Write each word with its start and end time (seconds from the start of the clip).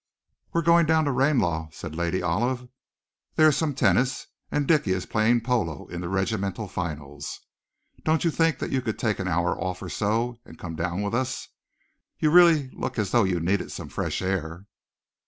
"We 0.51 0.57
are 0.57 0.63
going 0.63 0.87
down 0.87 1.05
to 1.05 1.11
Ranelagh," 1.11 1.69
said 1.73 1.93
Lady 1.95 2.23
Olive. 2.23 2.67
"There 3.35 3.47
is 3.49 3.55
some 3.55 3.75
tennis, 3.75 4.25
and 4.49 4.67
Dicky 4.67 4.93
is 4.93 5.05
playing 5.05 5.41
polo 5.41 5.85
in 5.89 6.01
the 6.01 6.09
regimental 6.09 6.67
finals. 6.67 7.39
Don't 8.03 8.23
you 8.25 8.31
think 8.31 8.57
that 8.57 8.71
you 8.71 8.81
could 8.81 8.97
take 8.97 9.19
an 9.19 9.27
hour 9.27 9.53
or 9.55 9.75
so 9.89 10.29
off, 10.31 10.37
and 10.43 10.57
come 10.57 10.75
down 10.75 11.03
with 11.03 11.13
us? 11.13 11.49
You 12.17 12.31
really 12.31 12.71
look 12.71 12.97
as 12.97 13.11
though 13.11 13.25
you 13.25 13.39
needed 13.39 13.71
some 13.71 13.89
fresh 13.89 14.23
air." 14.23 14.65